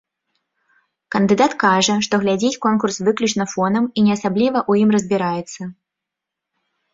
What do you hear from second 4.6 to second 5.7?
ў ім разбіраецца.